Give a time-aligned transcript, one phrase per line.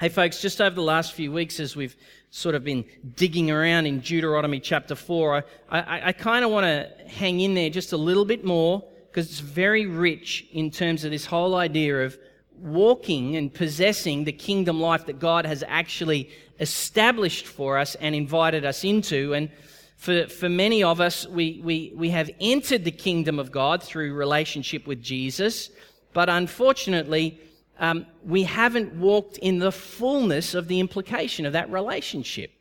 [0.00, 1.94] Hey, folks, just over the last few weeks, as we've
[2.30, 6.64] sort of been digging around in Deuteronomy chapter 4, I, I, I kind of want
[6.64, 11.04] to hang in there just a little bit more because it's very rich in terms
[11.04, 12.16] of this whole idea of
[12.56, 16.30] walking and possessing the kingdom life that God has actually
[16.60, 19.34] established for us and invited us into.
[19.34, 19.50] And
[19.98, 24.14] for, for many of us, we, we, we have entered the kingdom of God through
[24.14, 25.68] relationship with Jesus,
[26.14, 27.38] but unfortunately,
[27.80, 32.52] um, we haven't walked in the fullness of the implication of that relationship.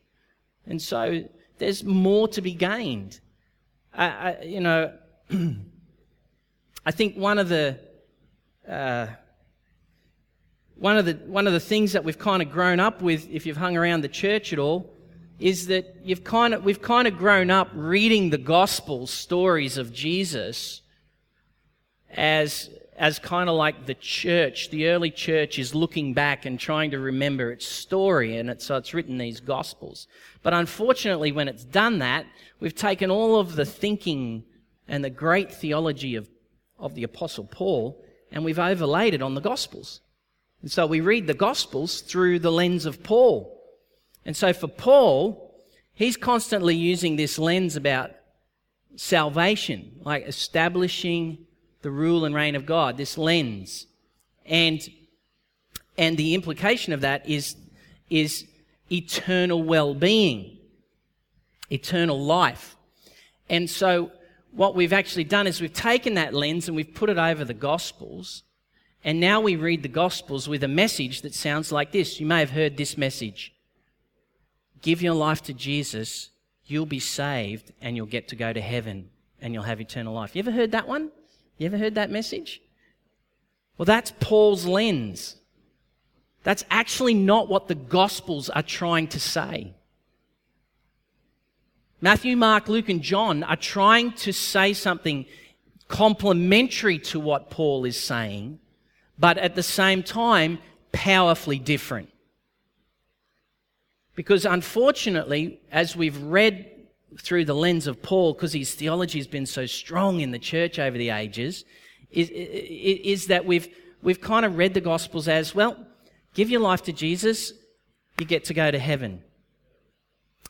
[0.66, 1.26] And so
[1.57, 3.20] there's more to be gained.
[3.93, 4.93] I, I, you know,
[6.85, 7.77] I think one of the
[8.67, 9.07] uh,
[10.76, 13.45] one of the one of the things that we've kind of grown up with, if
[13.45, 14.90] you've hung around the church at all,
[15.38, 19.91] is that you've kind of we've kind of grown up reading the gospel stories of
[19.91, 20.81] Jesus
[22.09, 26.91] as as kind of like the church, the early church is looking back and trying
[26.91, 30.07] to remember its story, and so uh, it's written these gospels.
[30.44, 32.27] But unfortunately, when it's done that,
[32.60, 34.43] we've taken all of the thinking
[34.88, 36.29] and the great theology of,
[36.77, 40.01] of the Apostle Paul and we've overlaid it on the gospels.
[40.62, 43.55] And so we read the gospels through the lens of Paul.
[44.26, 45.55] And so for Paul,
[45.93, 48.12] he's constantly using this lens about
[48.95, 51.45] salvation, like establishing
[51.82, 53.88] the rule and reign of God, this lens.
[54.46, 54.82] And,
[55.98, 57.55] and the implication of that is,
[58.10, 58.46] is
[58.91, 60.57] eternal well being,
[61.70, 62.76] eternal life.
[63.50, 64.12] And so,
[64.52, 67.53] what we've actually done is we've taken that lens and we've put it over the
[67.53, 68.44] Gospels.
[69.03, 72.19] And now we read the Gospels with a message that sounds like this.
[72.19, 73.53] You may have heard this message
[74.81, 76.30] Give your life to Jesus,
[76.66, 79.09] you'll be saved, and you'll get to go to heaven
[79.41, 80.35] and you'll have eternal life.
[80.35, 81.12] You ever heard that one?
[81.59, 82.62] You ever heard that message?
[83.78, 85.35] Well, that's Paul's lens.
[86.44, 89.74] That's actually not what the Gospels are trying to say.
[92.01, 95.25] Matthew, Mark, Luke, and John are trying to say something
[95.89, 98.59] complementary to what Paul is saying,
[99.17, 100.59] but at the same time,
[100.94, 102.09] powerfully different.
[104.16, 106.72] Because unfortunately, as we've read
[107.17, 110.77] through the lens of Paul, because his theology has been so strong in the church
[110.77, 111.65] over the ages,
[112.11, 113.67] is, is that we've,
[114.01, 115.77] we've kind of read the Gospels as well,
[116.33, 117.53] give your life to Jesus,
[118.19, 119.23] you get to go to heaven.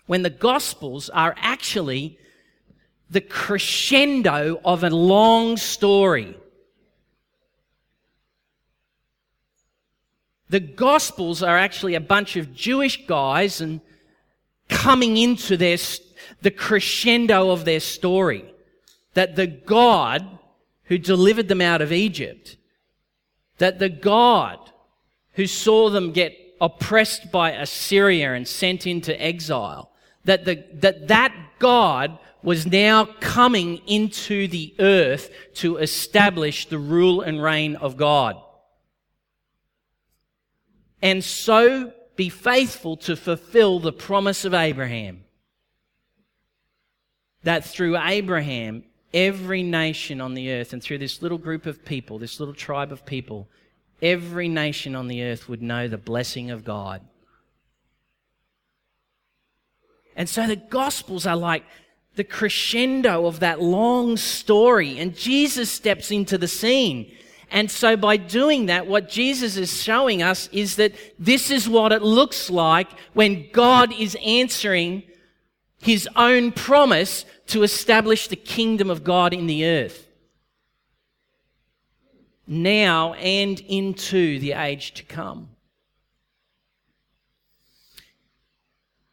[0.05, 2.17] When the Gospels are actually
[3.09, 6.37] the crescendo of a long story.
[10.49, 13.81] The Gospels are actually a bunch of Jewish guys and
[14.67, 15.77] coming into their
[16.41, 18.53] the crescendo of their story.
[19.13, 20.39] That the God
[20.85, 22.57] who delivered them out of Egypt,
[23.57, 24.57] that the God
[25.33, 29.91] who saw them get oppressed by Assyria and sent into exile,
[30.25, 37.21] that the, that, that God was now coming into the earth to establish the rule
[37.21, 38.37] and reign of God.
[41.01, 45.23] And so be faithful to fulfill the promise of Abraham
[47.43, 48.83] that through Abraham,
[49.13, 52.91] every nation on the earth, and through this little group of people, this little tribe
[52.91, 53.47] of people,
[54.01, 57.01] every nation on the earth would know the blessing of God.
[60.15, 61.63] And so the Gospels are like
[62.15, 67.09] the crescendo of that long story, and Jesus steps into the scene.
[67.51, 71.91] And so by doing that, what Jesus is showing us is that this is what
[71.91, 75.03] it looks like when God is answering
[75.81, 80.07] his own promise to establish the kingdom of God in the earth.
[82.45, 85.49] Now and into the age to come.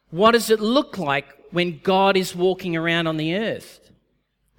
[0.09, 3.91] What does it look like when God is walking around on the earth?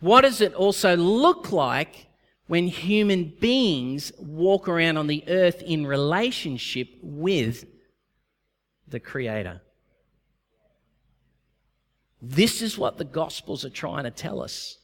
[0.01, 2.07] What does it also look like
[2.47, 7.65] when human beings walk around on the earth in relationship with
[8.87, 9.61] the Creator?
[12.21, 14.79] This is what the Gospels are trying to tell us.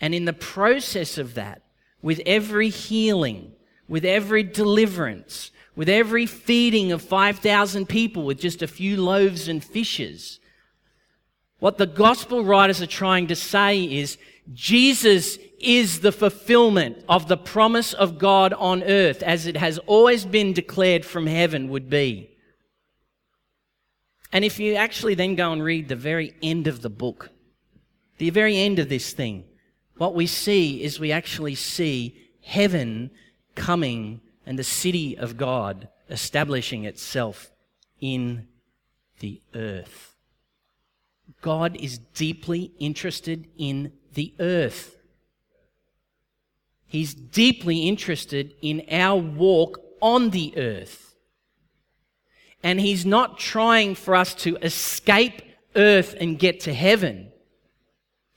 [0.00, 1.62] And in the process of that,
[2.02, 3.52] with every healing,
[3.88, 9.64] with every deliverance, with every feeding of 5,000 people with just a few loaves and
[9.64, 10.38] fishes,
[11.58, 14.18] what the gospel writers are trying to say is
[14.52, 20.24] Jesus is the fulfillment of the promise of God on earth as it has always
[20.24, 22.35] been declared from heaven would be.
[24.32, 27.30] And if you actually then go and read the very end of the book,
[28.18, 29.44] the very end of this thing,
[29.96, 33.10] what we see is we actually see heaven
[33.54, 37.50] coming and the city of God establishing itself
[38.00, 38.46] in
[39.20, 40.14] the earth.
[41.40, 44.96] God is deeply interested in the earth.
[46.86, 51.05] He's deeply interested in our walk on the earth.
[52.66, 55.40] And He's not trying for us to escape
[55.76, 57.30] earth and get to heaven.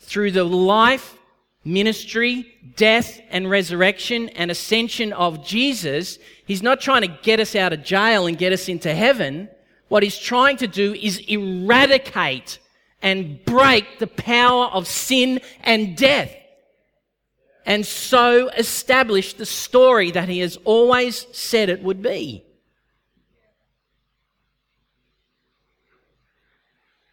[0.02, 1.18] Through the life,
[1.66, 2.46] ministry,
[2.76, 7.84] death, and resurrection and ascension of Jesus, He's not trying to get us out of
[7.84, 9.50] jail and get us into heaven.
[9.88, 12.60] What He's trying to do is eradicate
[13.02, 16.32] and break the power of sin and death.
[17.66, 22.46] And so establish the story that He has always said it would be.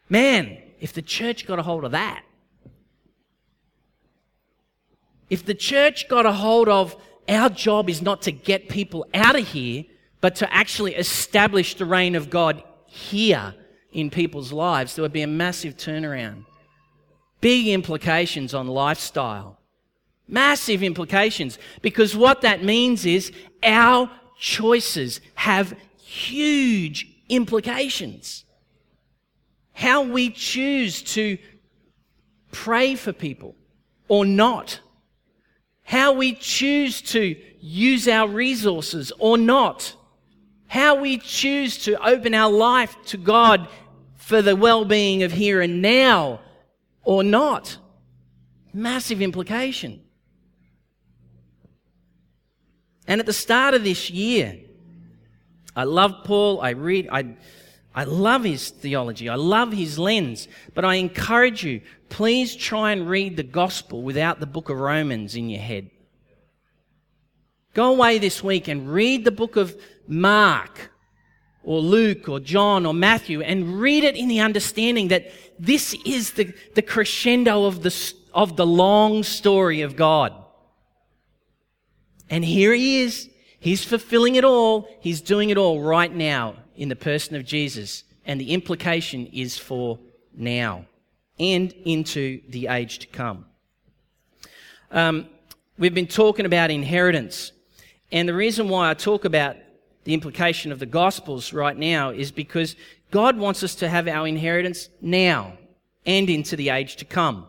[0.08, 2.23] Man, if the church got a hold of that,
[5.29, 6.97] if the church got a hold of
[7.29, 9.85] our job is not to get people out of here,
[10.20, 13.55] but to actually establish the reign of God here
[13.91, 16.44] in people's lives, there would be a massive turnaround.
[17.41, 19.58] Big implications on lifestyle.
[20.29, 21.58] Massive implications.
[21.82, 23.32] Because what that means is
[23.62, 28.45] our choices have huge implications
[29.76, 31.37] how we choose to
[32.50, 33.55] pray for people
[34.08, 34.81] or not,
[35.82, 39.94] how we choose to use our resources or not,
[40.67, 43.69] how we choose to open our life to God
[44.17, 46.40] for the well being of here and now
[47.05, 47.76] or not.
[48.72, 50.02] Massive implication.
[53.06, 54.58] And at the start of this year,
[55.76, 56.62] I love Paul.
[56.62, 57.37] I read, I
[57.96, 59.31] I love his theology.
[59.31, 60.48] I love his lens.
[60.75, 65.34] But I encourage you, please try and read the gospel without the book of Romans
[65.34, 65.90] in your head.
[67.72, 69.75] Go away this week and read the book of
[70.06, 70.90] Mark
[71.62, 76.32] or Luke or John or Matthew and read it in the understanding that this is
[76.32, 80.34] the, the crescendo of the, of the long story of God.
[82.28, 83.31] And here he is.
[83.58, 84.87] He's fulfilling it all.
[85.00, 89.58] He's doing it all right now in the person of Jesus, and the implication is
[89.58, 89.99] for
[90.34, 90.84] now
[91.38, 93.44] and into the age to come.
[94.90, 95.28] Um,
[95.78, 97.52] we've been talking about inheritance,
[98.12, 99.56] and the reason why I talk about
[100.05, 102.76] the implication of the Gospels right now is because
[103.11, 105.55] God wants us to have our inheritance now
[106.05, 107.46] and into the age to come.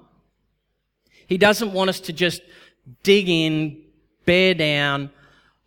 [1.27, 2.41] He doesn't want us to just
[3.03, 3.81] dig in,
[4.25, 5.11] bear down,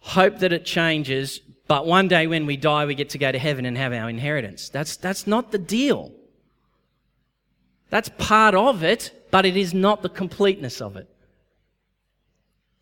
[0.00, 1.40] hope that it changes,
[1.70, 4.10] but one day when we die, we get to go to heaven and have our
[4.10, 4.70] inheritance.
[4.70, 6.10] That's, that's not the deal.
[7.90, 11.08] That's part of it, but it is not the completeness of it.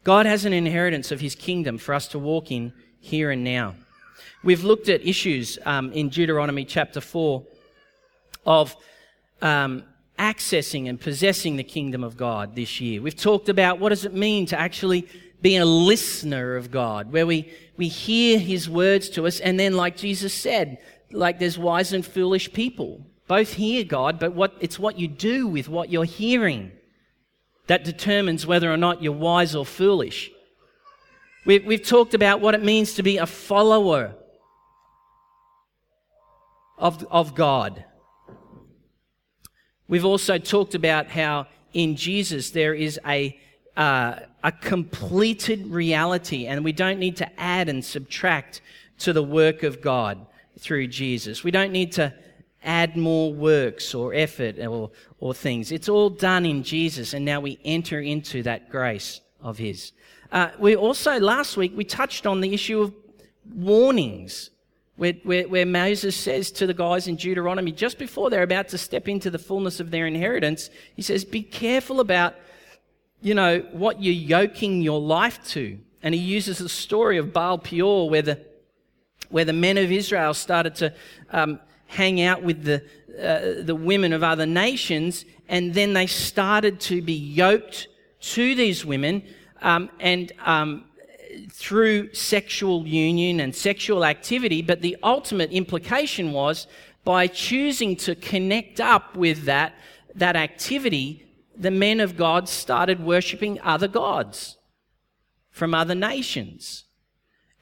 [0.05, 3.75] God has an inheritance of his kingdom for us to walk in here and now.
[4.43, 7.44] We've looked at issues um, in Deuteronomy chapter 4
[8.46, 8.75] of
[9.43, 9.84] um,
[10.19, 13.02] accessing and possessing the kingdom of God this year.
[13.02, 15.06] We've talked about what does it mean to actually
[15.41, 19.75] be a listener of God, where we, we hear his words to us, and then,
[19.75, 20.78] like Jesus said,
[21.12, 23.06] like there's wise and foolish people.
[23.28, 26.72] Both hear God, but what, it's what you do with what you're hearing
[27.69, 30.30] that determines whether or not you're wise or foolish.
[31.46, 34.14] We've, we've talked about what it means to be a follower
[36.76, 37.84] of, of God.
[39.86, 43.38] We've also talked about how in Jesus there is a
[43.79, 48.61] uh, a completed reality, and we don't need to add and subtract
[48.99, 50.27] to the work of God
[50.58, 51.44] through Jesus.
[51.44, 52.13] We don't need to
[52.65, 55.70] add more works or effort or, or things.
[55.70, 59.93] It's all done in Jesus, and now we enter into that grace of His.
[60.32, 62.93] Uh, we also, last week, we touched on the issue of
[63.55, 64.51] warnings.
[64.97, 68.79] Where, where, where, Moses says to the guys in Deuteronomy, just before they're about to
[68.79, 72.35] step into the fullness of their inheritance, he says, Be careful about
[73.20, 75.79] you know, what you're yoking your life to.
[76.03, 78.41] And he uses the story of Baal Peor, where the,
[79.31, 80.94] where the men of Israel started to
[81.31, 82.84] um, hang out with the,
[83.20, 87.89] uh, the women of other nations, and then they started to be yoked
[88.20, 89.22] to these women,
[89.63, 90.84] um, and um,
[91.51, 94.63] through sexual union and sexual activity.
[94.63, 96.67] But the ultimate implication was
[97.05, 99.75] by choosing to connect up with that,
[100.15, 101.25] that activity,
[101.58, 104.56] the men of God started worshipping other gods
[105.50, 106.84] from other nations.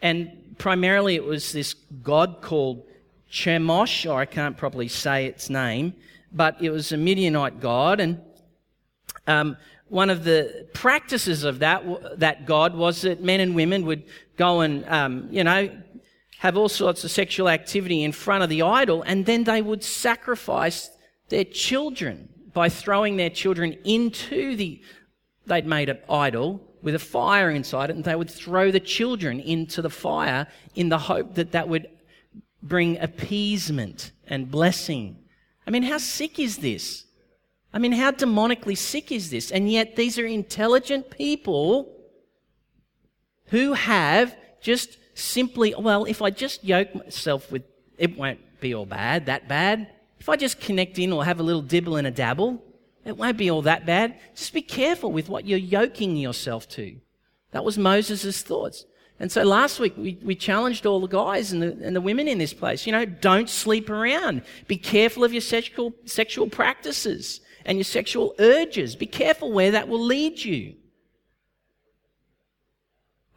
[0.03, 2.85] And primarily it was this god called
[3.31, 5.95] Chemosh, or I can't properly say its name,
[6.31, 8.01] but it was a Midianite god.
[8.01, 8.21] And
[9.27, 9.57] um,
[9.89, 11.85] one of the practices of that,
[12.19, 14.05] that god was that men and women would
[14.37, 15.71] go and, um, you know,
[16.39, 19.83] have all sorts of sexual activity in front of the idol, and then they would
[19.83, 20.91] sacrifice
[21.31, 24.81] their children by throwing their children into the,
[25.45, 29.39] they'd made an idol with a fire inside it, and they would throw the children
[29.41, 31.87] into the fire in the hope that that would
[32.63, 35.19] bring appeasement and blessing.
[35.67, 37.05] I mean, how sick is this?
[37.75, 39.51] I mean, how demonically sick is this?
[39.51, 41.95] And yet, these are intelligent people
[43.49, 47.65] who have just simply, well, if I just yoke myself with,
[47.99, 49.89] it won't be all bad, that bad.
[50.19, 52.63] If I just connect in or have a little dibble and a dabble,
[53.05, 54.19] it won't be all that bad.
[54.35, 56.97] Just be careful with what you're yoking yourself to.
[57.53, 58.85] That was Moses' thoughts.
[59.19, 62.29] And so last week we, we challenged all the guys and the, and the women
[62.29, 64.43] in this place, you know, don't sleep around.
[64.67, 68.95] Be careful of your sexual, sexual practices and your sexual urges.
[68.95, 70.75] Be careful where that will lead you.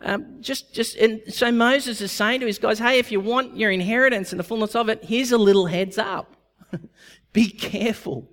[0.02, 3.58] Um, just, just, and so Moses is saying to his guys, hey, if you want
[3.58, 6.36] your inheritance and the fullness of it, here's a little heads up.
[7.34, 8.28] Be careful.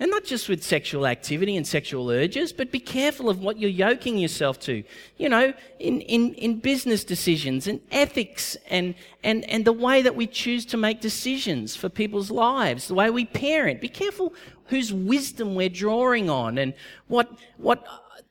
[0.00, 3.68] And not just with sexual activity and sexual urges, but be careful of what you're
[3.68, 4.84] yoking yourself to.
[5.16, 8.94] You know, in, in, in business decisions and ethics and,
[9.24, 13.10] and, and the way that we choose to make decisions for people's lives, the way
[13.10, 13.80] we parent.
[13.80, 14.34] Be careful
[14.66, 16.74] whose wisdom we're drawing on and
[17.08, 17.84] what, what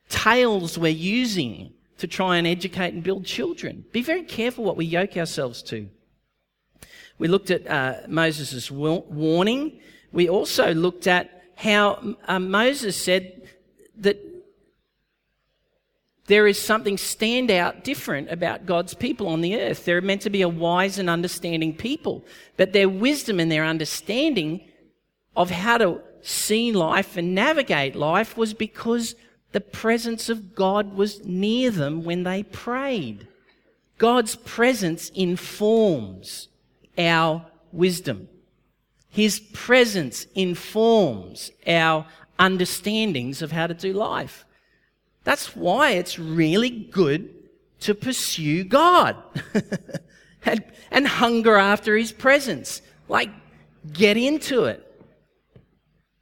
[0.08, 3.84] tales we're using to try and educate and build children.
[3.92, 5.90] Be very careful what we yoke ourselves to.
[7.18, 9.80] We looked at uh, Moses' warning.
[10.12, 13.48] We also looked at how uh, Moses said
[13.96, 14.18] that
[16.26, 19.84] there is something stand out different about God's people on the earth.
[19.84, 22.24] They're meant to be a wise and understanding people,
[22.56, 24.60] but their wisdom and their understanding
[25.34, 29.14] of how to see life and navigate life was because
[29.52, 33.26] the presence of God was near them when they prayed.
[33.96, 36.48] God's presence informs
[36.98, 38.28] our wisdom.
[39.08, 42.06] His presence informs our
[42.38, 44.44] understandings of how to do life.
[45.24, 47.34] That's why it's really good
[47.80, 49.16] to pursue God
[50.44, 52.82] and, and hunger after His presence.
[53.08, 53.30] Like,
[53.92, 54.84] get into it.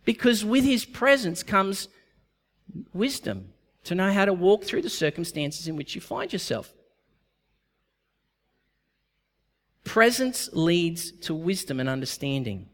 [0.05, 1.89] Because with His presence comes
[2.93, 3.53] wisdom
[3.85, 6.73] to know how to walk through the circumstances in which you find yourself.
[9.87, 12.67] Presence leads to wisdom and understanding.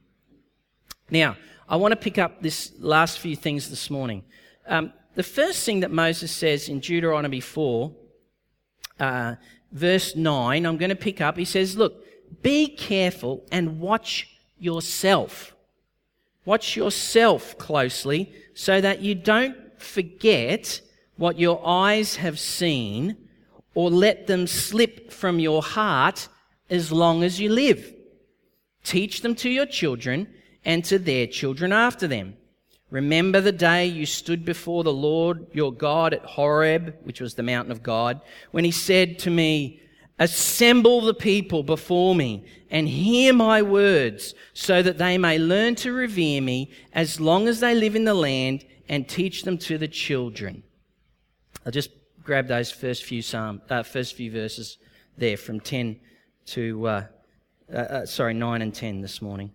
[1.10, 1.36] Now,
[1.68, 4.24] I want to pick up this last few things this morning.
[4.66, 7.92] Um, the first thing that Moses says in Deuteronomy 4,
[8.98, 9.34] uh,
[9.70, 11.36] verse 9, I'm going to pick up.
[11.36, 12.02] He says, Look,
[12.40, 15.54] be careful and watch yourself.
[16.46, 20.80] Watch yourself closely so that you don't forget
[21.16, 23.28] what your eyes have seen
[23.74, 26.28] or let them slip from your heart
[26.72, 27.94] as long as you live.
[28.82, 30.26] Teach them to your children
[30.64, 32.36] and to their children after them.
[32.90, 37.42] Remember the day you stood before the Lord your God at Horeb, which was the
[37.42, 38.20] mountain of God,
[38.52, 39.80] when he said to me,
[40.18, 45.92] Assemble the people before me and hear my words so that they may learn to
[45.92, 49.88] revere me as long as they live in the land and teach them to the
[49.88, 50.62] children.
[51.66, 51.90] I'll just
[52.22, 54.78] grab those first few psalm, uh, first few verses
[55.16, 55.98] there from 10
[56.46, 57.06] to, uh,
[57.72, 59.52] uh, uh, sorry, 9 and 10 this morning.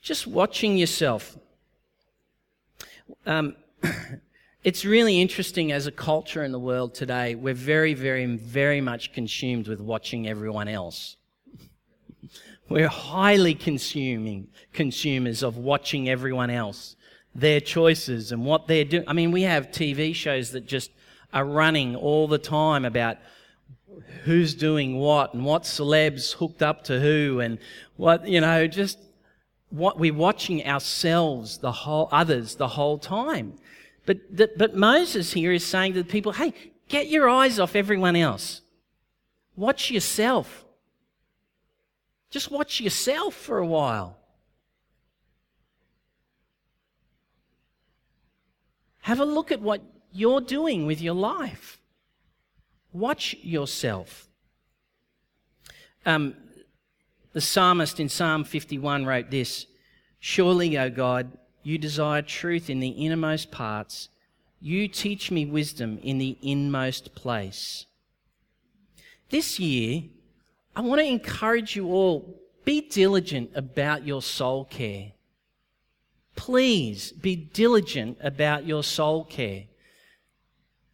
[0.00, 1.36] Just watching yourself.
[3.24, 3.56] Um,
[4.64, 7.34] it's really interesting as a culture in the world today.
[7.34, 11.16] We're very, very, very much consumed with watching everyone else.
[12.68, 16.96] We're highly consuming consumers of watching everyone else
[17.36, 19.04] their choices and what they're doing.
[19.06, 20.90] I mean, we have TV shows that just
[21.32, 23.18] are running all the time about
[24.24, 27.58] who's doing what and what celebs hooked up to who and
[27.96, 28.98] what, you know, just
[29.70, 33.54] what we're watching ourselves, the whole, others the whole time.
[34.04, 36.54] But, but Moses here is saying to the people, hey,
[36.88, 38.62] get your eyes off everyone else.
[39.56, 40.64] Watch yourself.
[42.30, 44.18] Just watch yourself for a while.
[49.00, 51.75] Have a look at what you're doing with your life.
[52.96, 54.26] Watch yourself.
[56.06, 56.34] Um,
[57.34, 59.66] the psalmist in Psalm 51 wrote this
[60.18, 61.30] Surely, O God,
[61.62, 64.08] you desire truth in the innermost parts.
[64.60, 67.84] You teach me wisdom in the inmost place.
[69.28, 70.04] This year,
[70.74, 75.12] I want to encourage you all be diligent about your soul care.
[76.34, 79.64] Please be diligent about your soul care.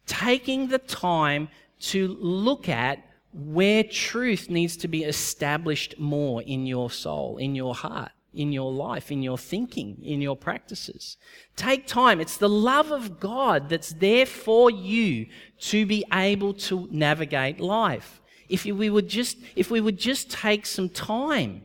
[0.05, 1.47] Taking the time
[1.83, 7.75] to look at where truth needs to be established more in your soul, in your
[7.75, 11.17] heart, in your life, in your thinking, in your practices.
[11.55, 12.21] Take time.
[12.21, 15.27] It's the love of God that's there for you
[15.61, 18.21] to be able to navigate life.
[18.47, 21.63] If we would just, if we would just take some time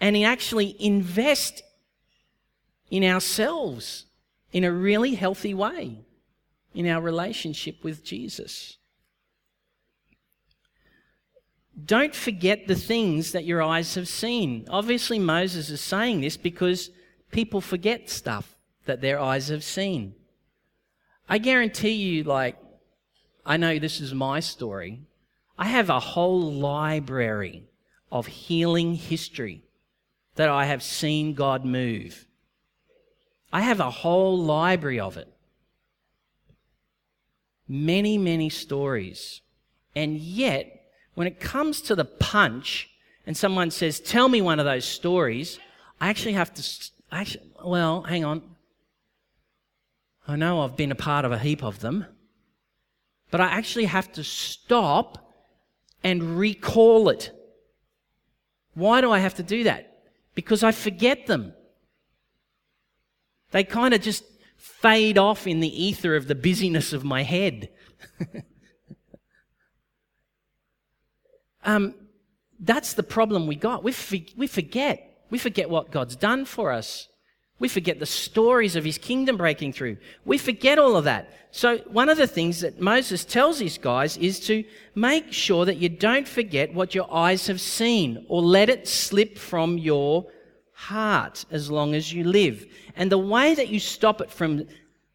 [0.00, 1.62] and actually invest
[2.90, 4.06] in ourselves
[4.52, 6.04] in a really healthy way
[6.74, 8.76] in our relationship with Jesus.
[11.84, 14.66] Don't forget the things that your eyes have seen.
[14.68, 16.90] Obviously, Moses is saying this because
[17.30, 18.56] people forget stuff
[18.86, 20.14] that their eyes have seen.
[21.28, 22.56] I guarantee you, like,
[23.46, 25.02] I know this is my story.
[25.56, 27.64] I have a whole library
[28.10, 29.62] of healing history
[30.34, 32.26] that I have seen God move.
[33.52, 35.32] I have a whole library of it.
[37.68, 39.42] Many, many stories.
[39.94, 42.88] And yet, when it comes to the punch
[43.26, 45.58] and someone says, Tell me one of those stories,
[46.00, 48.42] I actually have to, actually, well, hang on.
[50.26, 52.06] I know I've been a part of a heap of them,
[53.30, 55.34] but I actually have to stop
[56.04, 57.32] and recall it.
[58.74, 60.04] Why do I have to do that?
[60.34, 61.52] Because I forget them.
[63.50, 64.24] They kind of just
[64.58, 67.70] fade off in the ether of the busyness of my head.
[71.64, 71.94] Um,
[72.58, 73.84] that's the problem we got.
[73.84, 73.94] We,
[74.36, 75.26] we forget.
[75.28, 77.08] We forget what God's done for us.
[77.58, 79.98] We forget the stories of his kingdom breaking through.
[80.24, 81.28] We forget all of that.
[81.50, 85.76] So, one of the things that Moses tells these guys is to make sure that
[85.76, 90.26] you don't forget what your eyes have seen or let it slip from your
[90.78, 92.64] heart as long as you live.
[92.94, 94.64] And the way that you stop it from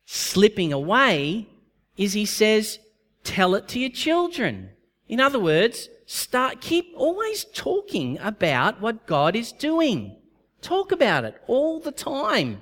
[0.04, 1.48] slipping away
[1.96, 2.80] is he says,
[3.24, 4.72] tell it to your children.
[5.08, 10.18] In other words, start, keep always talking about what God is doing.
[10.62, 12.62] Talk about it all the time.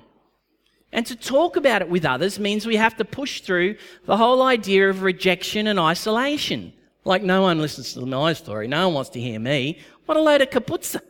[0.92, 4.42] And to talk about it with others means we have to push through the whole
[4.42, 6.72] idea of rejection and isolation.
[7.04, 9.80] Like no one listens to my story, no one wants to hear me.
[10.06, 11.00] What a load of kaputza.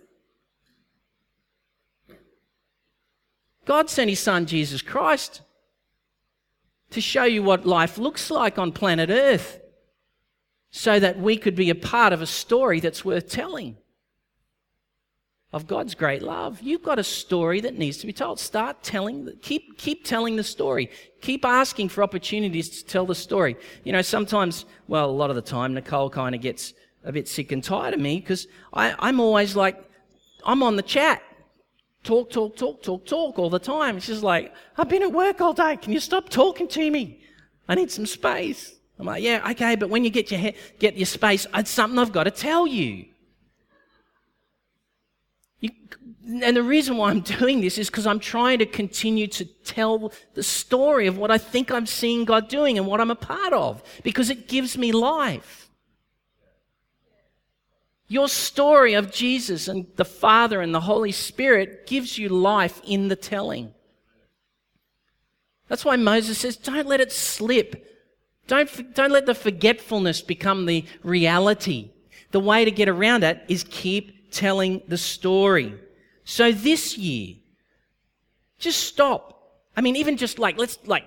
[3.65, 5.43] God sent his son Jesus Christ
[6.91, 9.61] to show you what life looks like on planet Earth
[10.71, 13.77] so that we could be a part of a story that's worth telling
[15.53, 16.63] of God's great love.
[16.63, 18.41] You've got a story that needs to be told.
[18.41, 20.91] Start telling, keep, keep telling the story.
[21.21, 23.57] Keep asking for opportunities to tell the story.
[23.85, 26.73] You know, sometimes, well, a lot of the time, Nicole kind of gets
[27.05, 29.83] a bit sick and tired of me because I'm always like,
[30.45, 31.23] I'm on the chat.
[32.05, 34.01] Talk, talk, talk, talk, talk all the time.
[34.01, 35.77] She's like, I've been at work all day.
[35.77, 37.21] Can you stop talking to me?
[37.69, 38.75] I need some space.
[38.99, 41.99] I'm like, yeah, okay, but when you get your head, get your space, it's something
[41.99, 43.07] I've got to tell you.
[45.61, 45.71] you
[46.29, 50.13] and the reason why I'm doing this is because I'm trying to continue to tell
[50.35, 53.53] the story of what I think I'm seeing God doing and what I'm a part
[53.53, 55.62] of, because it gives me life.
[58.13, 63.09] Your story of Jesus and the Father and the Holy Spirit gives you life in
[63.09, 63.73] the telling.
[65.69, 67.89] That's why Moses says, don't let it slip.
[68.47, 71.89] Don't, don't let the forgetfulness become the reality.
[72.33, 75.75] The way to get around it is keep telling the story.
[76.25, 77.37] So this year,
[78.59, 79.55] just stop.
[79.75, 81.07] I mean, even just like, let's like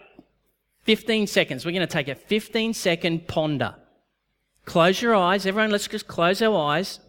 [0.85, 1.65] 15 seconds.
[1.67, 3.75] We're going to take a 15 second ponder.
[4.65, 5.45] Close your eyes.
[5.45, 6.99] Everyone, let's just close our eyes.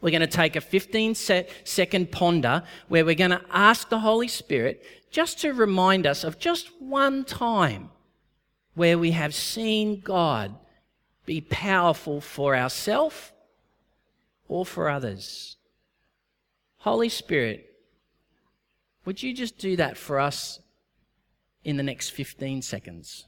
[0.00, 4.28] We're going to take a 15 second ponder where we're going to ask the Holy
[4.28, 7.90] Spirit just to remind us of just one time
[8.74, 10.54] where we have seen God
[11.26, 13.32] be powerful for ourselves
[14.46, 15.56] or for others.
[16.78, 17.68] Holy Spirit,
[19.04, 20.60] would you just do that for us
[21.64, 23.26] in the next 15 seconds?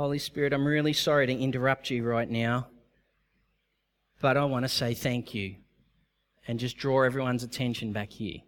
[0.00, 2.68] Holy Spirit, I'm really sorry to interrupt you right now,
[4.22, 5.56] but I want to say thank you
[6.48, 8.38] and just draw everyone's attention back here.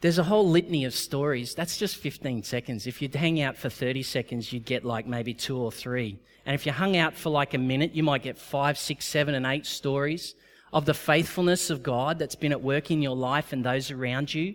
[0.00, 1.56] There's a whole litany of stories.
[1.56, 2.86] That's just 15 seconds.
[2.86, 6.20] If you'd hang out for 30 seconds, you'd get like maybe two or three.
[6.44, 9.34] And if you hung out for like a minute, you might get five, six, seven,
[9.34, 10.36] and eight stories
[10.72, 14.32] of the faithfulness of God that's been at work in your life and those around
[14.32, 14.54] you.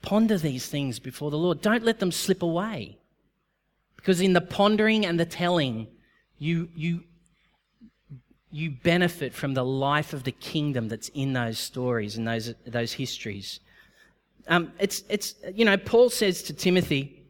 [0.00, 1.60] Ponder these things before the Lord.
[1.60, 2.99] Don't let them slip away.
[4.00, 5.86] Because in the pondering and the telling,
[6.38, 7.04] you, you,
[8.50, 12.92] you benefit from the life of the kingdom that's in those stories and those, those
[12.92, 13.60] histories.
[14.48, 17.20] Um, it's, it's, you know, Paul says to Timothy,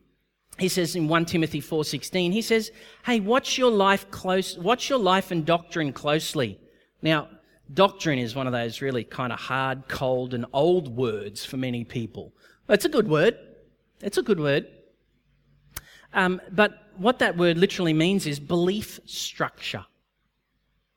[0.58, 2.70] he says in 1 Timothy 4:16, he says,
[3.06, 6.58] "Hey, watch your life close, watch your life and doctrine closely."
[7.00, 7.28] Now,
[7.72, 11.84] doctrine is one of those really kind of hard, cold, and old words for many
[11.84, 12.34] people.
[12.68, 13.38] It's a good word.
[14.02, 14.66] It's a good word.
[16.12, 19.84] Um, but what that word literally means is belief structure.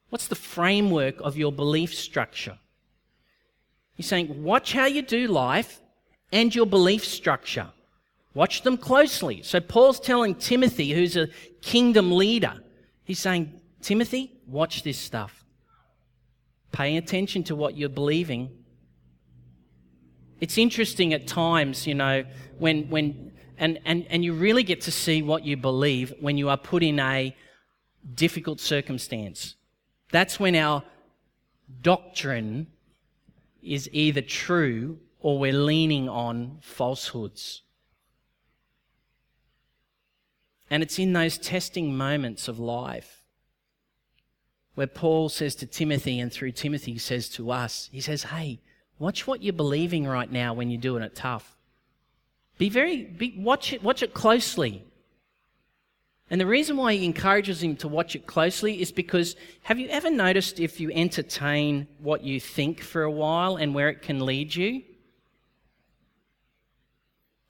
[0.10, 2.60] What's the framework of your belief structure?
[3.96, 5.82] He's saying, watch how you do life
[6.32, 7.68] and your belief structure.
[8.34, 9.44] Watch them closely.
[9.44, 11.30] So Paul's telling Timothy, who's a
[11.62, 12.56] kingdom leader,
[13.04, 15.46] he's saying, Timothy, watch this stuff.
[16.72, 18.50] Pay attention to what you're believing.
[20.40, 22.24] It's interesting at times, you know,
[22.58, 26.50] when, when and, and, and you really get to see what you believe when you
[26.50, 27.36] are put in a
[28.16, 29.56] difficult circumstance.
[30.12, 30.84] That's when our
[31.82, 32.68] doctrine
[33.62, 37.62] is either true or we're leaning on falsehoods.
[40.70, 43.24] And it's in those testing moments of life
[44.76, 48.60] where Paul says to Timothy, and through Timothy says to us, he says, Hey,
[48.98, 51.56] watch what you're believing right now when you're doing it tough.
[52.58, 54.84] Be very, be, watch it, watch it closely.
[56.30, 59.88] And the reason why he encourages him to watch it closely is because have you
[59.90, 64.26] ever noticed if you entertain what you think for a while and where it can
[64.26, 64.84] lead you?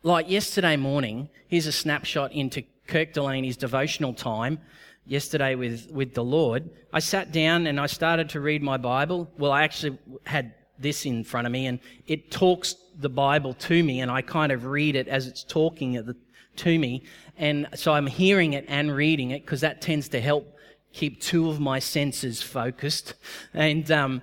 [0.02, 4.60] Like yesterday morning, here's a snapshot into Kirk Delaney's devotional time
[5.06, 6.70] yesterday with, with the Lord.
[6.92, 9.32] I sat down and I started to read my Bible.
[9.38, 13.84] Well, I actually had this in front of me and it talks the Bible to
[13.84, 16.15] me and I kind of read it as it's talking the,
[16.58, 17.03] to me.
[17.38, 20.58] And so I'm hearing it and reading it because that tends to help
[20.91, 23.15] keep two of my senses focused.
[23.53, 24.21] And, um,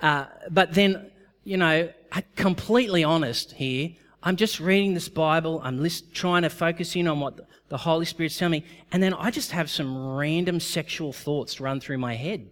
[0.00, 1.10] uh, but then,
[1.44, 1.90] you know,
[2.36, 3.90] completely honest here,
[4.22, 5.60] I'm just reading this Bible.
[5.64, 8.64] I'm list, trying to focus in on what the Holy Spirit's telling me.
[8.92, 12.50] And then I just have some random sexual thoughts run through my head.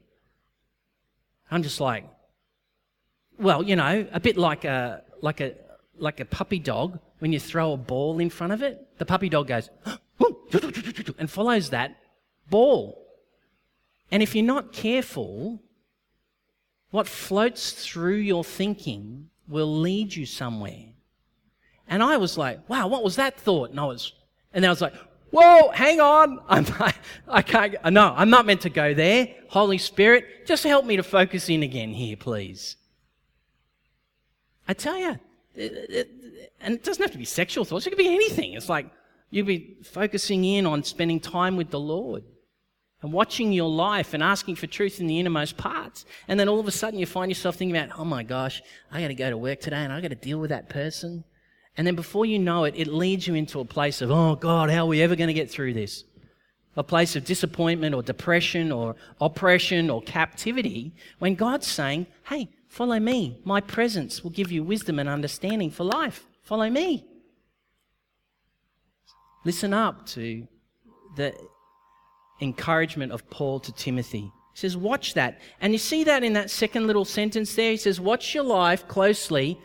[1.51, 2.09] I'm just like,
[3.39, 5.55] well, you know, a bit like a, like a,
[5.99, 8.87] like a puppy dog when you throw a ball in front of it.
[8.99, 9.71] The puppy dog goes,
[11.19, 11.97] and follows that
[12.49, 13.07] ball.
[14.11, 15.63] And if you're not careful,
[16.91, 20.87] what floats through your thinking will lead you somewhere.
[21.89, 23.71] And I was like, wow, what was that thought?
[23.71, 24.13] And I was,
[24.53, 24.95] and I was like,
[25.31, 26.41] whoa, hang on.
[26.49, 26.95] I'm, I,
[27.29, 29.29] I can't, no, I'm not meant to go there.
[29.49, 32.77] Holy Spirit, just help me to focus in again here, please.
[34.71, 35.19] I tell you,
[36.61, 38.55] and it doesn't have to be sexual thoughts, it could be anything.
[38.55, 38.87] It's like,
[39.31, 42.25] You'll be focusing in on spending time with the Lord
[43.01, 46.05] and watching your life and asking for truth in the innermost parts.
[46.27, 49.01] And then all of a sudden you find yourself thinking about, oh my gosh, I
[49.01, 51.25] got to go to work today and I got to deal with that person.
[51.77, 54.69] And then before you know it, it leads you into a place of, oh God,
[54.69, 56.05] how are we ever going to get through this?
[56.77, 62.99] A place of disappointment or depression or oppression or captivity when God's saying, hey, follow
[62.99, 63.41] me.
[63.45, 66.27] My presence will give you wisdom and understanding for life.
[66.43, 67.05] Follow me.
[69.45, 70.47] Listen up to
[71.17, 71.35] the
[72.41, 74.33] encouragement of Paul to Timothy.
[74.55, 75.41] He says, Watch that.
[75.61, 77.73] And you see that in that second little sentence there.
[77.73, 79.59] He says, Watch your life closely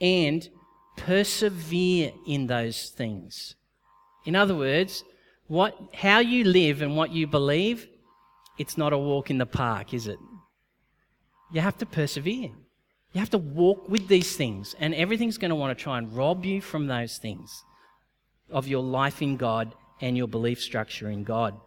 [0.00, 0.48] and
[0.96, 3.54] persevere in those things.
[4.24, 5.04] In other words,
[5.46, 7.86] what, how you live and what you believe,
[8.58, 10.18] it's not a walk in the park, is it?
[11.52, 12.50] You have to persevere.
[13.12, 16.14] You have to walk with these things, and everything's going to want to try and
[16.14, 17.64] rob you from those things
[18.50, 21.58] of your life in God and your belief structure in God.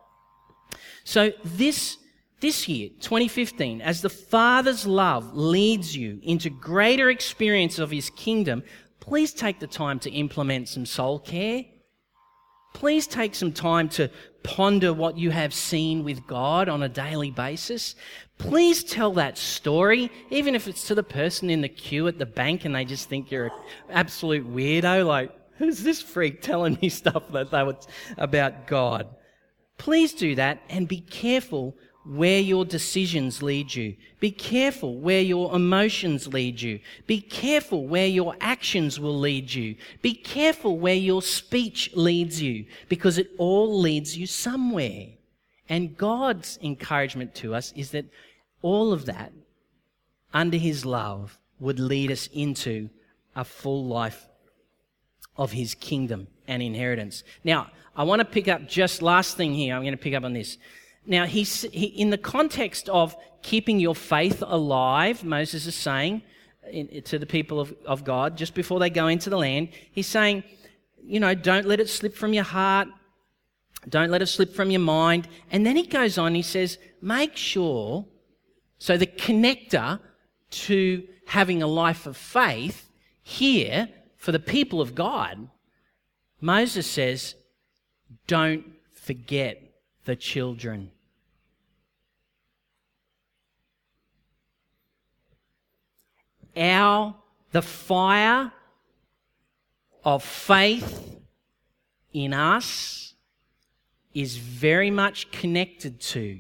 [1.04, 1.98] So this,
[2.40, 8.64] this year, 2015, as the Father's love leads you into greater experience of His kingdom,
[9.00, 11.64] please take the time to implement some soul care.
[12.74, 14.10] Please take some time to
[14.44, 17.96] ponder what you have seen with God on a daily basis.
[18.38, 22.26] Please tell that story, even if it's to the person in the queue at the
[22.26, 23.52] bank and they just think you're an
[23.90, 27.78] absolute weirdo, like, Who's this freak telling me stuff that they were
[28.18, 29.08] about God?
[29.78, 33.96] Please do that and be careful where your decisions lead you.
[34.20, 36.80] Be careful where your emotions lead you.
[37.08, 39.76] Be careful where your actions will lead you.
[40.02, 45.08] Be careful where your speech leads you because it all leads you somewhere.
[45.68, 48.06] And God's encouragement to us is that
[48.62, 49.32] all of that
[50.34, 52.90] under His love would lead us into
[53.36, 54.28] a full life
[55.40, 57.24] of his kingdom and inheritance.
[57.44, 59.74] Now, I want to pick up just last thing here.
[59.74, 60.58] I'm going to pick up on this.
[61.06, 66.22] Now, he's, he, in the context of keeping your faith alive, Moses is saying
[66.72, 70.08] in, to the people of, of God just before they go into the land, he's
[70.08, 70.44] saying,
[71.04, 72.88] you know, don't let it slip from your heart.
[73.88, 75.28] Don't let it slip from your mind.
[75.52, 78.06] And then he goes on, he says, make sure,
[78.78, 80.00] so the connector
[80.52, 82.90] to having a life of faith
[83.24, 85.48] here for the people of God,
[86.42, 87.36] Moses says,
[88.28, 89.69] don't forget
[90.10, 90.90] the children.
[96.58, 97.14] Our,
[97.52, 98.52] the fire
[100.04, 101.22] of faith
[102.12, 103.14] in us
[104.16, 106.40] is very much connected to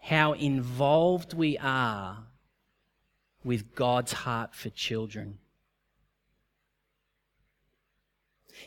[0.00, 2.24] how involved we are
[3.44, 5.38] with God's heart for children.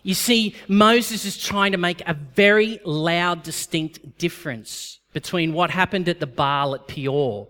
[0.03, 6.07] You see, Moses is trying to make a very loud, distinct difference between what happened
[6.09, 7.47] at the Baal at Peor,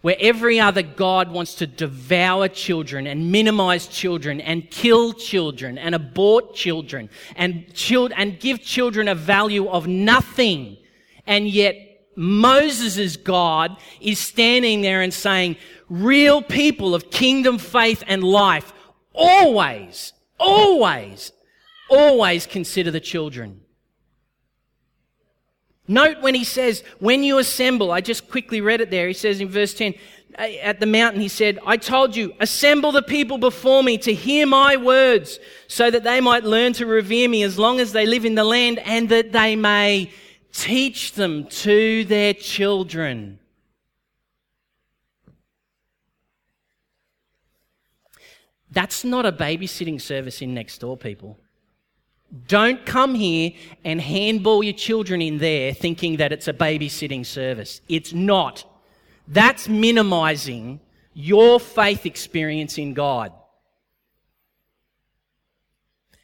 [0.00, 5.94] where every other God wants to devour children and minimize children and kill children and
[5.94, 7.66] abort children and,
[8.16, 10.78] and give children a value of nothing.
[11.26, 11.76] And yet
[12.16, 15.56] Moses' God is standing there and saying,
[15.90, 18.72] real people of kingdom faith and life
[19.12, 21.32] always, always
[21.90, 23.60] always consider the children.
[25.90, 29.08] Note when he says, when you assemble, I just quickly read it there.
[29.08, 29.94] He says in verse 10,
[30.38, 34.14] uh, at the mountain, he said, I told you, assemble the people before me to
[34.14, 38.06] hear my words so that they might learn to revere me as long as they
[38.06, 40.12] live in the land and that they may
[40.52, 43.40] teach them to their children.
[48.70, 51.36] That's not a babysitting service in next door, people.
[52.46, 53.52] Don't come here
[53.84, 57.80] and handball your children in there thinking that it's a babysitting service.
[57.88, 58.64] It's not.
[59.26, 60.80] That's minimizing
[61.12, 63.32] your faith experience in God.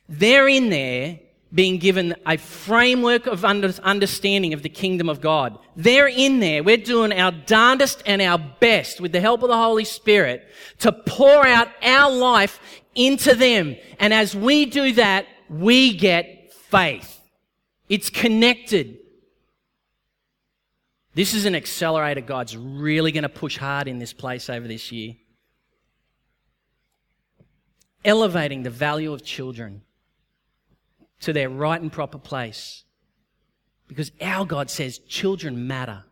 [0.09, 1.19] They're in there
[1.53, 5.59] being given a framework of understanding of the kingdom of God.
[5.75, 6.63] They're in there.
[6.63, 10.47] We're doing our darndest and our best with the help of the Holy Spirit
[10.81, 12.61] to pour out our life
[12.95, 13.77] into them.
[13.99, 17.21] And as we do that, we get faith.
[17.89, 18.99] It's connected.
[21.15, 24.93] This is an accelerator God's really going to push hard in this place over this
[24.93, 25.15] year.
[28.05, 29.83] Elevating the value of children
[31.21, 32.85] to their right and proper place.
[33.89, 36.05] Because our God says children matter.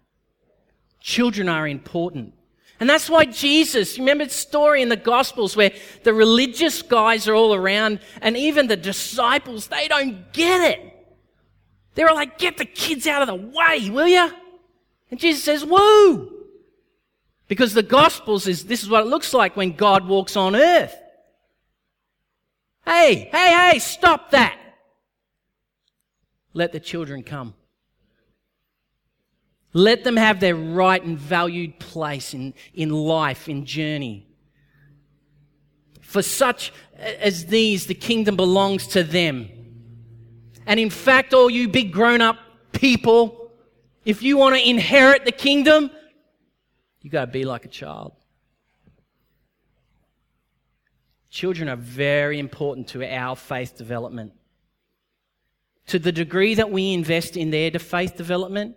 [1.01, 2.35] Children are important.
[2.81, 7.35] And that's why Jesus, remember the story in the Gospels where the religious guys are
[7.35, 10.91] all around and even the disciples, they don't get it.
[11.95, 14.31] They're like, get the kids out of the way, will you?
[15.11, 16.33] And Jesus says, woo!
[17.47, 20.95] Because the Gospels is, this is what it looks like when God walks on earth.
[22.85, 24.59] Hey, hey, hey, stop that.
[26.53, 27.55] Let the children come.
[29.77, 34.27] Let them have their right and valued place in, in life, in journey.
[36.01, 39.51] For such as these, the kingdom belongs to them.
[40.65, 42.39] And in fact, all you big grown up
[42.71, 43.51] people,
[44.05, 45.91] if you want to inherit the kingdom,
[47.03, 48.13] you got to be like a child.
[51.31, 54.35] Children are very important to our faith development.
[55.89, 58.77] To the degree that we invest in their faith development,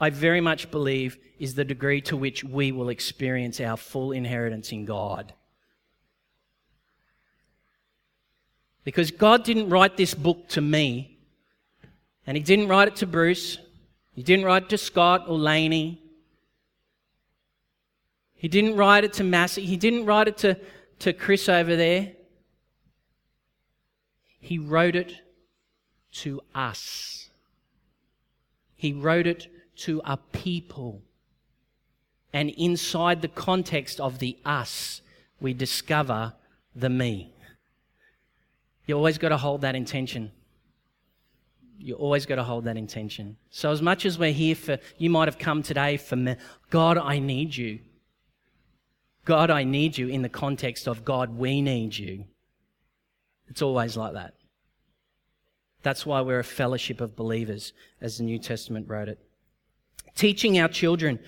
[0.00, 4.70] I very much believe is the degree to which we will experience our full inheritance
[4.70, 5.32] in God.
[8.84, 11.18] Because God didn't write this book to me,
[12.26, 13.58] and He didn't write it to Bruce,
[14.14, 16.00] He didn't write it to Scott or Laney,
[18.34, 20.56] He didn't write it to Massey, He didn't write it to,
[21.00, 22.12] to Chris over there.
[24.40, 25.12] He wrote it
[26.12, 27.28] to us.
[28.76, 31.02] He wrote it to a people.
[32.32, 35.00] And inside the context of the us,
[35.40, 36.34] we discover
[36.74, 37.32] the me.
[38.86, 40.32] You always got to hold that intention.
[41.78, 43.36] You always got to hold that intention.
[43.50, 46.36] So, as much as we're here for, you might have come today for me,
[46.70, 47.80] God, I need you.
[49.24, 52.24] God, I need you in the context of God, we need you.
[53.48, 54.34] It's always like that.
[55.82, 59.18] That's why we're a fellowship of believers, as the New Testament wrote it.
[60.18, 61.20] Teaching our children.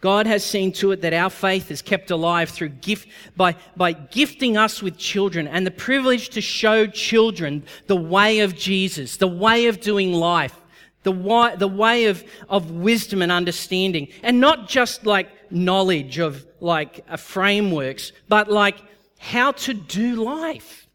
[0.00, 3.92] God has seen to it that our faith is kept alive through gift, by, by
[3.92, 9.28] gifting us with children and the privilege to show children the way of Jesus, the
[9.28, 10.54] way of doing life,
[11.02, 14.08] the way, the way of, of wisdom and understanding.
[14.22, 18.78] And not just like knowledge of like uh, frameworks, but like
[19.18, 20.88] how to do life,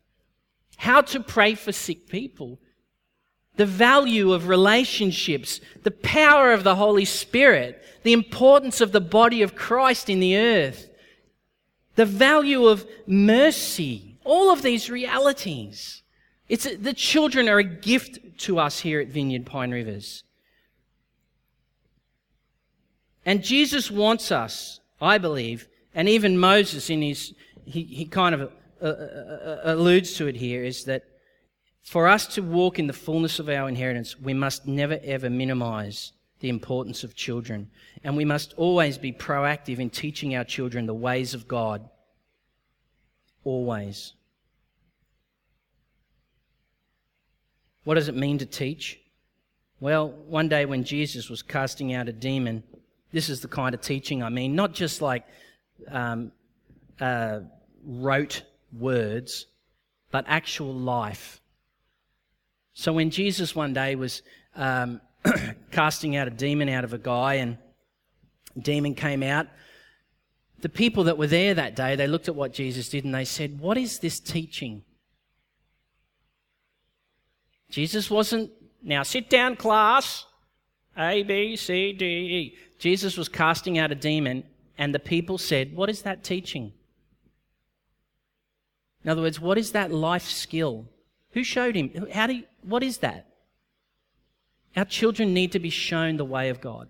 [0.78, 2.58] how to pray for sick people,
[3.56, 9.42] the value of relationships, the power of the Holy Spirit, the importance of the body
[9.42, 10.90] of Christ in the earth,
[11.96, 16.02] the value of mercy, all of these realities.
[16.50, 20.24] It's, the children are a gift to us here at Vineyard Pine Rivers.
[23.26, 27.34] And Jesus wants us, I believe, and even Moses in his,
[27.66, 28.42] he, he kind of
[28.82, 31.04] uh, uh, uh alludes to it here, is that
[31.84, 36.14] for us to walk in the fullness of our inheritance, we must never ever minimize
[36.40, 37.70] the importance of children.
[38.04, 41.88] And we must always be proactive in teaching our children the ways of God.
[43.44, 44.14] Always.
[47.84, 49.00] What does it mean to teach?
[49.80, 52.64] Well, one day when Jesus was casting out a demon,
[53.12, 55.26] this is the kind of teaching I mean, not just like
[55.90, 56.32] um,
[57.00, 57.42] uh,
[57.86, 59.48] rote words,
[60.12, 61.42] but actual life.
[62.74, 64.22] So when Jesus one day was
[64.56, 65.02] um,
[65.72, 67.58] casting out a demon out of a guy, and
[68.62, 69.48] demon came out.
[70.60, 73.26] The people that were there that day, they looked at what Jesus did and they
[73.26, 74.84] said, What is this teaching?
[77.70, 80.26] Jesus wasn't, now sit down, class.
[80.96, 82.58] A, B, C, D, E.
[82.78, 84.44] Jesus was casting out a demon,
[84.78, 86.72] and the people said, What is that teaching?
[89.04, 90.86] In other words, what is that life skill?
[91.34, 92.08] Who showed him?
[92.12, 93.28] How do you, what is that?
[94.76, 96.90] Our children need to be shown the way of God.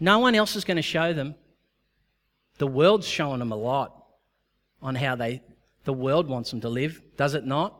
[0.00, 1.34] No one else is going to show them.
[2.58, 4.04] The world's showing them a lot
[4.82, 5.42] on how they,
[5.84, 7.74] the world wants them to live, does it not?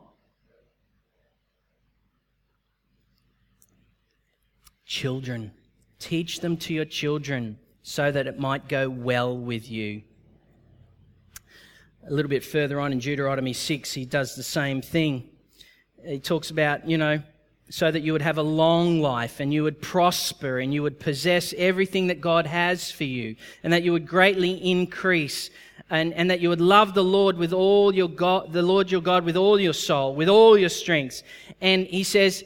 [4.85, 5.51] Children.
[5.99, 10.01] Teach them to your children so that it might go well with you.
[12.07, 15.29] A little bit further on in Deuteronomy 6, he does the same thing.
[16.05, 17.21] He talks about, you know,
[17.69, 20.99] so that you would have a long life and you would prosper and you would
[20.99, 25.49] possess everything that God has for you and that you would greatly increase
[25.89, 29.01] and, and that you would love the Lord with all your God, the Lord your
[29.01, 31.23] God with all your soul, with all your strengths.
[31.59, 32.43] And he says,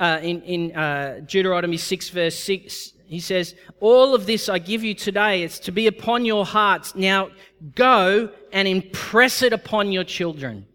[0.00, 4.82] uh, in, in uh, Deuteronomy 6 verse 6, he says, all of this I give
[4.82, 5.42] you today.
[5.42, 6.94] It's to be upon your hearts.
[6.94, 7.30] Now
[7.74, 10.66] go and impress it upon your children.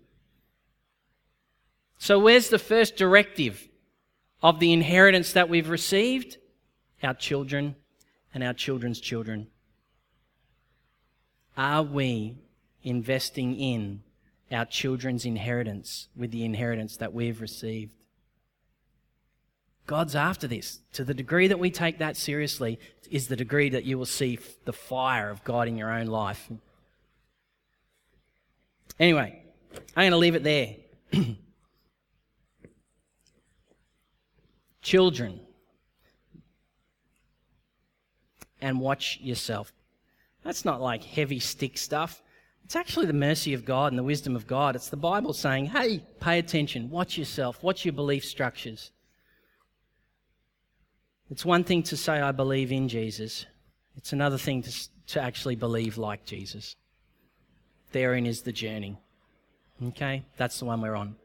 [2.01, 3.69] So where's the first directive?
[4.41, 6.37] of the inheritance that we've received?
[7.03, 7.75] Our children
[8.33, 9.47] and our children's children.
[11.57, 12.37] Are we
[12.83, 14.01] investing in
[14.51, 17.91] our children's inheritance with the inheritance that we've received?
[19.87, 20.79] God's after this.
[20.93, 24.39] To the degree that we take that seriously, is the degree that you will see
[24.65, 26.49] the fire of God in your own life.
[28.99, 29.43] Anyway,
[29.95, 30.75] I'm going to leave it there.
[34.81, 35.39] children,
[38.61, 39.73] and watch yourself.
[40.43, 42.21] That's not like heavy stick stuff.
[42.63, 44.75] It's actually the mercy of God and the wisdom of God.
[44.75, 48.91] It's the Bible saying, hey, pay attention, watch yourself, watch your belief structures.
[51.29, 53.45] It's one thing to say, I believe in Jesus,
[53.95, 56.75] it's another thing to, to actually believe like Jesus.
[57.91, 58.97] Therein is the journey.
[59.83, 60.23] Okay?
[60.37, 61.15] That's the one we're on.